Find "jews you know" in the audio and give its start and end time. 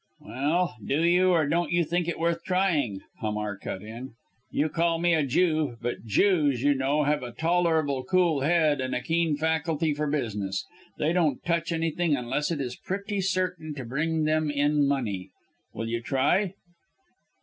6.07-7.03